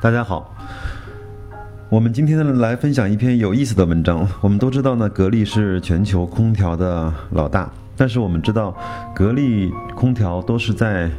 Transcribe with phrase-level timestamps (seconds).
[0.00, 0.54] 大家好，
[1.88, 4.24] 我们今天呢来分享一篇有意思的文章。
[4.40, 8.72] 我们都知道呢，格力是全球空调的老大，但是我们知道，
[9.12, 11.10] 格力空调都是在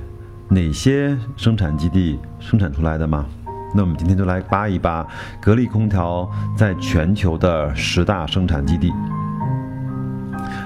[0.48, 3.26] 哪些生产基地生产出来的吗？
[3.76, 5.06] 那我们今天就来扒一扒
[5.42, 8.94] 格力空调在全球的十大生产基地。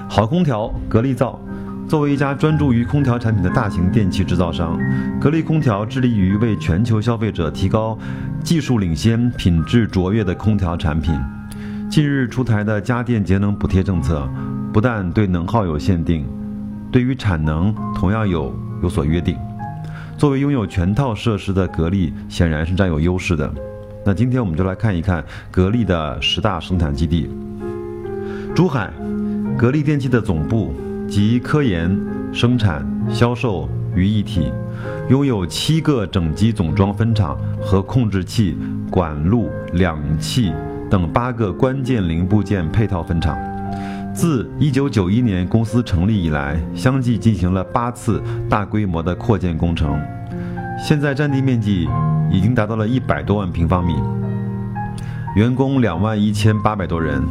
[0.08, 1.36] 好空调，格力造。
[1.86, 4.78] 作为一家专注于空调产品的大型电器制造商，
[5.20, 7.96] 格力空调致力于为全球消费者提高
[8.42, 11.14] 技术领先、品质卓越的空调产品。
[11.90, 14.28] 近日出台的家电节能补贴政策，
[14.72, 16.26] 不但对能耗有限定，
[16.90, 19.36] 对于产能同样有有所约定。
[20.16, 23.52] 作为拥有全套设施的格力，显然是占有优势的。
[24.04, 27.30] 那今天我们就来看一看格力的十大生产基地。
[28.54, 28.90] 珠海，
[29.56, 30.74] 格力电器的总部。
[31.14, 31.96] 集科研、
[32.32, 34.52] 生产、销售于一体，
[35.08, 38.58] 拥有七个整机总装分厂和控制器、
[38.90, 40.52] 管路、两气
[40.90, 43.38] 等八个关键零部件配套分厂。
[44.12, 48.20] 自1991年公司成立以来，相继进行了八次
[48.50, 49.96] 大规模的扩建工程，
[50.84, 51.88] 现在占地面积
[52.28, 53.94] 已经达到了一百多万平方米，
[55.36, 57.22] 员工两万一千八百多人。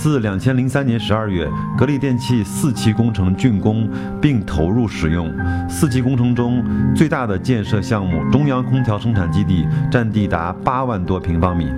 [0.00, 3.86] 自两千零三年十二月，格力电器四期工程竣工
[4.18, 5.30] 并投入使用。
[5.68, 6.64] 四期工程中
[6.96, 11.70] 最大的建设项目——中央空调生产基地，占地达八万多平方米，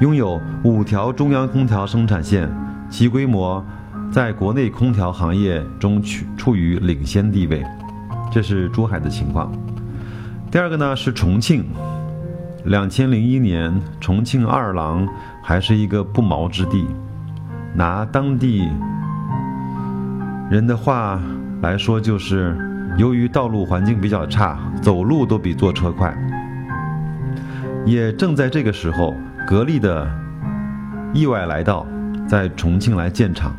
[0.00, 2.50] 拥有五条中央空调生产线，
[2.90, 3.64] 其规模
[4.10, 7.64] 在国内空调行业中处处于领先地位。
[8.32, 9.52] 这是珠海的情况。
[10.50, 11.64] 第二个呢是重庆，
[12.64, 15.06] 两千零一年，重庆二郎
[15.40, 16.84] 还是一个不毛之地。
[17.74, 18.68] 拿当地
[20.50, 21.20] 人的话
[21.62, 22.56] 来说，就是
[22.96, 26.12] 由于道路环境比较差，走路都比坐车快。
[27.86, 29.14] 也正在这个时候，
[29.46, 30.10] 格力的
[31.14, 31.86] 意外来到，
[32.28, 33.56] 在重庆来建厂。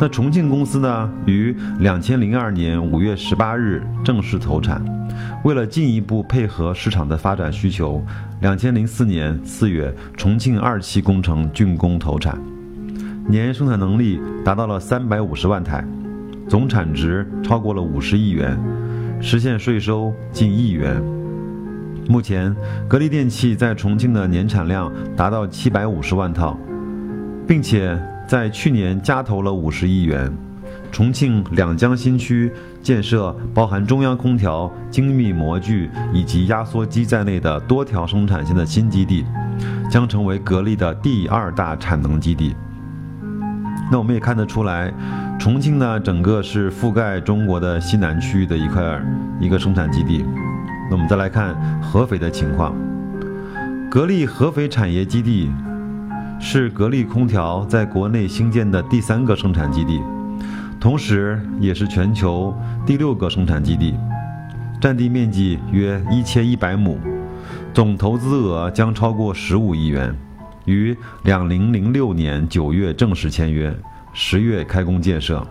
[0.00, 4.82] 那重庆公司呢，于两千零二年五月十八日正式投产。
[5.44, 8.04] 为了进一步配合市场的发展需求，
[8.40, 12.38] 两千零四年四月，重庆二期工程竣工投产。
[13.28, 15.84] 年生产能力达到了三百五十万台，
[16.48, 18.58] 总产值超过了五十亿元，
[19.20, 21.02] 实现税收近亿元。
[22.08, 22.54] 目前，
[22.88, 26.58] 格力电器在重庆的年产量达到七百五十万套，
[27.46, 30.30] 并且在去年加投了五十亿元。
[30.90, 32.52] 重庆两江新区
[32.82, 39.24] 建设包含中央空调、精密模具以及压缩机在内的多条生产线的新基地，
[39.88, 42.54] 将成为格力的第二大产能基地。
[43.92, 44.90] 那我们也看得出来，
[45.38, 48.82] 重庆呢，整个是覆盖中国的西南区域的一块
[49.38, 50.24] 一个生产基地。
[50.88, 52.74] 那我们再来看合肥的情况，
[53.90, 55.52] 格力合肥产业基地
[56.40, 60.00] 是格力空调在国内新建的第三个生产基地，
[60.80, 63.94] 同时也是全球第六个生产基地，
[64.80, 66.98] 占地面积约一千一百亩，
[67.74, 70.16] 总投资额将超过十五亿元。
[70.64, 73.74] 于两零零六年九月正式签约，
[74.12, 75.46] 十月开工建设，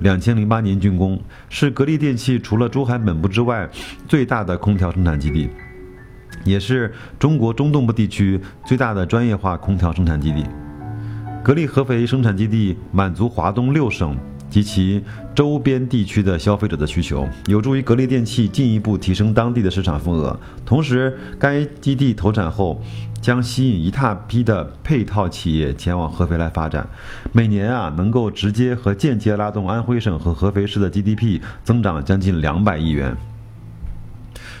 [0.00, 3.68] 两千零八年竣工，是格力电器除了珠海本部之外
[4.06, 5.48] 最大的空调生产基地，
[6.44, 10.44] 也是中国中东部地区最大的专业化空调生产基地。
[11.42, 14.16] 格力合肥生产基地满足华东六省。
[14.58, 15.04] 及其
[15.36, 20.38] 周边地区的消费者的需求，有助于格力电器进一步提升当地的市场份额。
[20.66, 22.82] 同时，该基地投产后，
[23.20, 26.88] 将吸引一大批的配套企业前往合肥来发展，
[27.32, 33.16] 每年啊能够直接和间接拉动安徽省和合肥市的 GDP 增长将近两百亿元。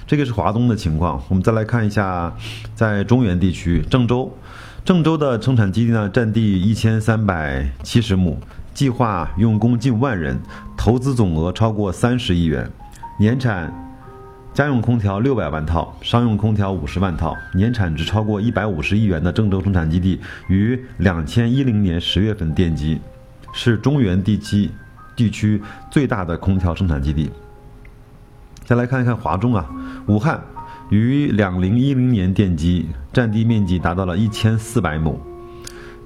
[0.06, 1.20] 这个是华东的情况。
[1.28, 2.32] 我们再来看一下，
[2.76, 4.32] 在中原地区，郑州，
[4.84, 8.38] 郑州的生产基地呢，占地一千三百七十亩。
[8.78, 10.40] 计划用工近万人，
[10.76, 12.70] 投资总额超过三十亿元，
[13.18, 13.74] 年产
[14.54, 23.00] 家用空调六百万套，商用空调五十万套，年产值超过一百五十亿元的郑州生产基地于两千一零年十月份奠基，
[23.52, 24.70] 是中原地区
[25.16, 25.60] 地区
[25.90, 27.28] 最大的空调生产基地。
[28.64, 29.68] 再来看一看华中啊，
[30.06, 30.40] 武汉
[30.90, 35.20] 于两零一零年奠基，占地面积达到了一千四百亩。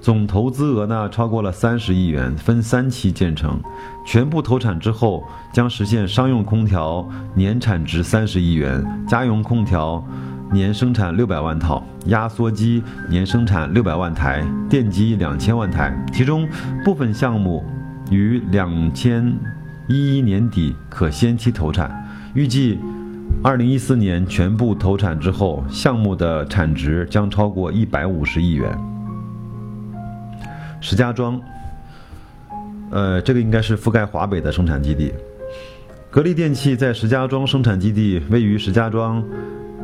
[0.02, 3.60] 总投资额呢超过了三十亿元，分三期建成，
[4.04, 5.22] 全部投产之后
[5.52, 10.04] 将实现商用空调年产值三十亿元，家用空调
[10.50, 15.96] 年生产六百万套，压缩机年生产六百万台，电机两千万台。
[16.12, 16.48] 其中
[16.84, 17.64] 部分项目
[18.10, 19.32] 于两千
[19.88, 22.04] 一一年底可先期投产，
[22.34, 22.80] 预计
[23.40, 28.76] 二零一四年全部投产之后，项目的产值将超过一百五十亿元。
[30.82, 31.40] 石家庄，
[32.90, 35.14] 呃，这个应该是覆盖华北的生产基地。
[36.10, 39.24] 格力电器在石家庄生产基地位于石家庄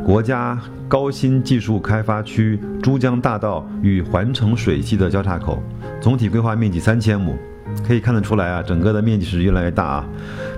[0.04, 5.62] 国家高新技术开发区珠江大道与环城水系的交叉口，
[6.00, 7.38] 总体规划面积三千亩。
[7.86, 10.06] 可以看得出来啊，整个的面积是越来越大啊。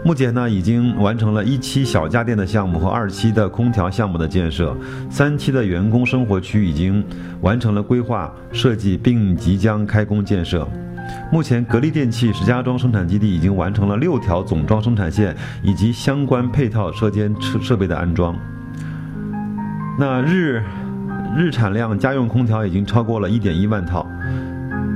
[0.04, 4.76] 目前呢，已经完成了一期小家电的项目和二期的空调项目的建设，
[5.10, 7.04] 三期的员工生活区已经
[7.42, 10.66] 完成了规划设计，并即将开工建设。
[11.32, 18.36] 目前，格力电器石家庄生产基地已经完成了六条总装生产线以及相关配套车间设设备的安装。
[19.98, 20.62] 那日
[21.36, 24.06] 日产量家用空调已经超过了一点一万套。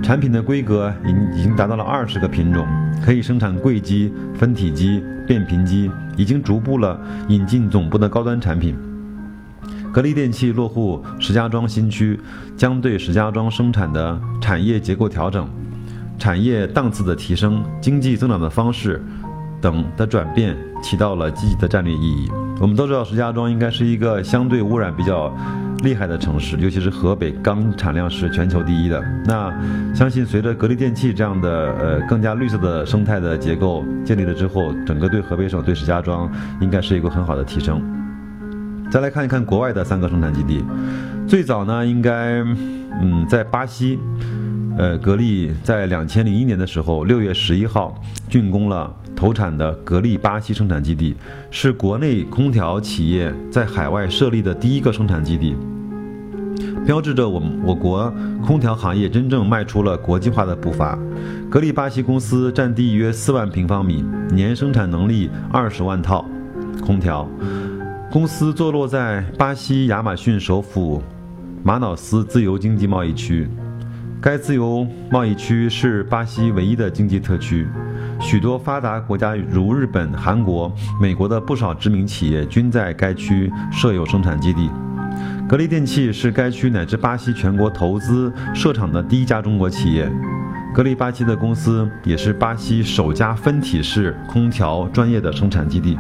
[0.05, 2.67] 产品的规格已已经达到了二十个品种，
[3.03, 8.77] 可以生产柜机、分体机、变频机，已经逐步了引进总部的高端产品。
[9.91, 12.21] 格力电器落户石家庄新区，
[12.55, 15.49] 将对石家庄生产的产业结构调整、
[16.19, 19.03] 产业档次的提升、经济增长的方式
[19.59, 22.31] 等的转变，起到了积极的战略意义。
[22.61, 25.35] 我们都知道，石家庄应该是一个相对污染比较。
[25.85, 29.01] 厉害的城市，尤其是河北钢产量是全球第一的。
[29.27, 29.53] 那
[29.95, 36.29] 相信随着格力电器这样的呃更加绿色的生态的结构建立了之后，整个对河北省对石家庄
[36.61, 37.81] 应该是一个很好的提升。
[38.91, 40.65] 再来看一看国外的三个生产基地，
[41.29, 42.43] 最早呢应该
[43.03, 43.99] 嗯在巴西，
[44.79, 48.93] 呃格力在两千零一年的时候六月十一号竣工了。
[49.17, 51.15] 投产的格力巴西生产基地
[51.49, 55.57] 是国内空调企业在海外设立的第一个生产基地，
[56.85, 58.13] 标志着我我国
[58.45, 60.99] 空调行业真正迈出了国际化的步伐。
[61.51, 66.27] 格力巴西公司占地约四万平方米，年生产能力二十万套
[66.85, 67.27] 空调。
[68.11, 71.03] 公司坐落在巴西亚马逊首府
[71.63, 73.49] 马瑙斯自由经济贸易区，
[74.21, 77.67] 该自由贸易区是巴西唯一的经济特区。
[78.21, 80.71] 许多发达国家如日本、韩国、
[81.01, 84.69] 美国的不少知名企业均在该区设有生产基地。
[85.47, 90.11] 格力电器是该区乃至巴西全国投资设厂的第一家中国企业。
[90.73, 95.99] 格力巴西的公司也是巴西首家分体式空调专业的生产基地。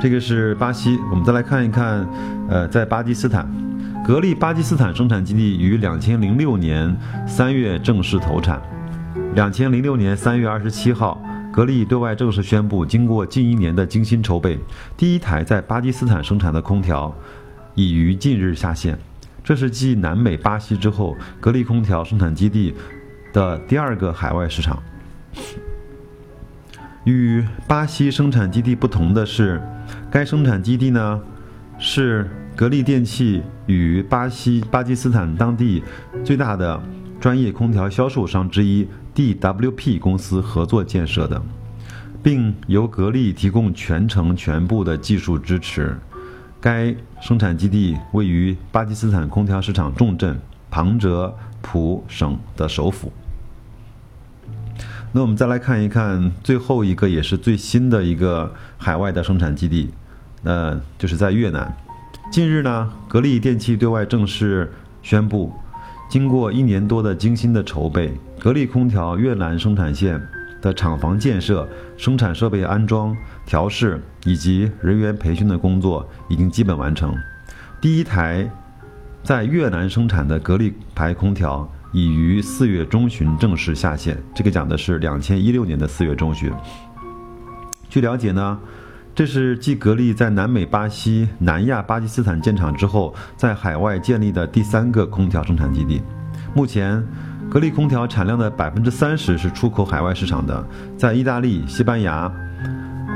[0.00, 2.08] 这个是巴西，我们再来看一看，
[2.48, 3.46] 呃，在巴基斯坦，
[4.04, 8.60] 格力巴基斯坦生产基地于两千零六年三月正式投产。
[9.34, 11.20] 两千零六年三月二十七号，
[11.52, 14.58] 格力对外正式宣布，经过近一年的精心筹备，
[14.96, 17.14] 第一台在巴基斯坦生产的空调
[17.78, 18.98] 已于近日下线。
[19.44, 22.74] 这是继南美巴西之后，格力空调生产基地
[23.32, 24.82] 的第二个海外市场。
[27.04, 29.62] 与巴西生产基地不同的是，
[30.10, 31.20] 该生产基地呢
[31.78, 35.80] 是格力电器与巴西巴基斯坦当地
[36.24, 36.82] 最大的
[37.20, 38.88] 专业空调销售商之一。
[39.14, 41.42] DWP 公司合作建设的，
[42.22, 45.96] 并由格力提供全程全部的技术支持。
[46.60, 50.38] 该生产基地位于巴基斯坦空调市场重镇
[50.70, 53.12] 旁遮普省的首府。
[55.12, 59.90] 那我们再来看一看最后一个也是最新的一个海外的生产基地，
[60.42, 61.74] 那就是在越南。
[62.30, 65.52] 近日呢，格力电器对外正式宣布。
[66.10, 70.20] 经过一年多的精心的筹备，格力空调越南生产线
[70.60, 77.14] 的厂房建设、生产设备安装、调试以及人员培训的工作已经基本完成。
[77.80, 78.50] 第一台
[79.22, 84.16] 在越南生产的格力牌空调已于四月中旬正式下线。
[84.34, 86.52] 这个讲的是两千一六年的四月中旬。
[87.88, 88.58] 据了解呢。
[89.14, 96.00] 这是继格力在南美巴西、南亚巴基斯坦建厂之后，在海外建立的第三个空调生产基地。
[96.54, 97.04] 目前，
[97.50, 100.62] 格力空调产量的百分之三十是出口海外市场的，
[100.98, 102.30] 在意大利、西班牙，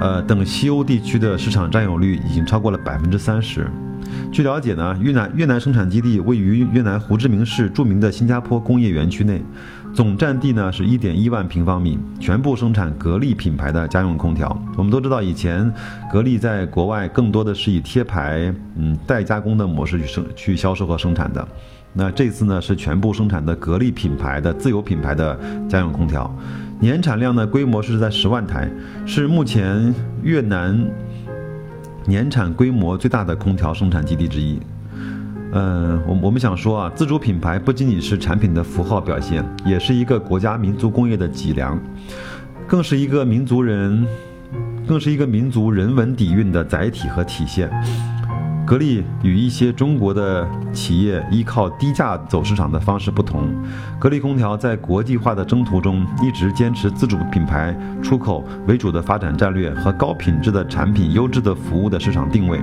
[0.00, 3.70] 呃等西欧地区的市场占有率已经超过了百分之三十。
[4.32, 9.42] 据了解呢，越南越南生产基地位于越南胡志明市著名的新加坡工业园区内。
[9.94, 14.48] 总占地呢是一点一万平方米，全部生产格力品牌的家用空调。
[14.78, 15.70] 我们都知道，以前
[16.10, 21.46] 格力在国外更多的是以贴牌、嗯代加工的模式去生去销售和生产的。
[21.94, 26.34] 那这次呢是全部生产的格力品牌的自有品牌的家用空调，
[26.80, 28.70] 年产量呢规模是在十万台，
[29.04, 30.82] 是目前越南
[32.06, 34.58] 年产规模最大的空调生产基地之一。
[35.52, 41.78] 嗯，我我们想说啊，自主品牌不仅仅是产品的符号表现，也是一个国家民族工业的脊梁，
[42.66, 44.06] 更是一个民族人
[44.86, 47.70] 更是一个民族人文底蕴的载体和体现。
[48.72, 53.46] 格力与一些中国的企业依靠低价走市场的方式不同，
[53.98, 62.58] 格力空调在国际化的征途中一直坚持自主品牌、出口为主的发展战略和高品质的产品、优质的服务的市场定位。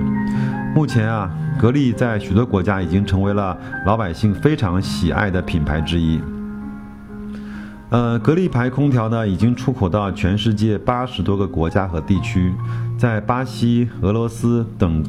[0.74, 6.20] 目前啊，格力在许多国家已经成为了老百姓非常喜爱的品牌之一。
[7.90, 12.52] 呃，格力牌空调呢，已经出口到全世界八十多个国家和地区，
[12.98, 15.04] 在巴西、俄罗斯等。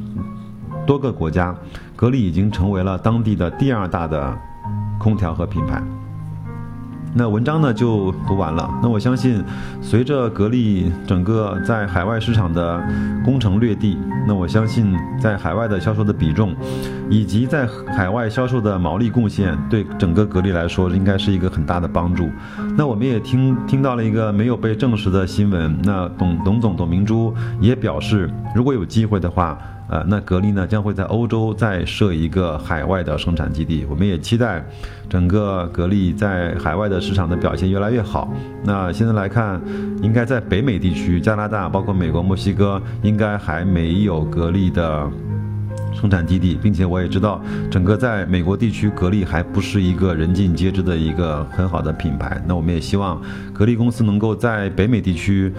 [0.85, 1.55] 多个国家，
[1.95, 4.37] 格力已经成为了当地的第二大的
[4.99, 5.81] 空调和品牌。
[7.13, 8.69] 那文章呢就读完了。
[8.81, 9.43] 那我相信，
[9.81, 12.81] 随着格力整个在海外市场的
[13.25, 16.55] 攻城略地，那我相信在海外的销售的比重，
[17.09, 22.29] 以及在海外销售的毛利贡献，对整个格力来说应该是一个很大的帮助。
[22.77, 25.77] 那我们也听听到了一个没有被证实的新闻。
[25.83, 29.57] 那董董总董明珠也表示，如果有机会的话。
[29.91, 34.65] 呃，那格力呢将会在欧洲再设一个海外的生产基地，我们也期待
[35.09, 38.33] 整个格力在海外的市场的表现越来越好。
[38.63, 39.61] 那现在来看，
[40.01, 45.11] 应该在北美地区，加拿大、包括美国、墨西哥，应该还没有格力的
[45.93, 52.41] 生产基地，并且我也知道，整个在美国地区，格力还不是一个人尽皆知的一个很好的品牌。
[52.47, 53.21] 那我们也希望
[53.51, 55.51] 格力公司能够在北美地区。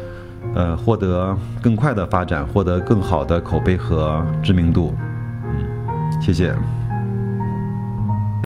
[0.54, 4.94] 呃，获得更快的发展，获得更好的口碑和知名度。
[5.44, 6.54] 嗯，谢谢。